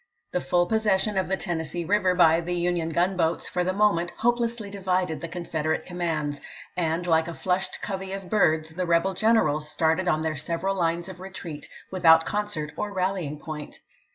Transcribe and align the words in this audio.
The 0.31 0.41
full 0.41 0.65
possession 0.65 1.15
of 1.15 1.27
the 1.27 1.37
Tennessee 1.37 1.85
River 1.85 2.15
by 2.15 2.41
the 2.41 2.55
Union 2.55 2.89
gunboats 2.89 3.47
for 3.47 3.63
the 3.63 3.71
moment 3.71 4.09
hopelessly 4.17 4.71
divided 4.71 5.21
the 5.21 5.27
Confederate 5.27 5.85
com 5.85 5.99
mands, 5.99 6.41
and 6.75 7.05
like 7.05 7.27
a 7.27 7.35
flushed 7.35 7.83
covey 7.83 8.11
of 8.11 8.27
birds 8.27 8.69
the 8.71 8.87
rebel 8.87 9.13
generals 9.13 9.69
started 9.69 10.07
on 10.07 10.23
their 10.23 10.35
several 10.35 10.73
lines 10.75 11.07
of 11.07 11.19
retreat 11.19 11.69
without 11.91 12.25
concert 12.25 12.71
or 12.75 12.91
rallying 12.91 13.37
point. 13.37 13.79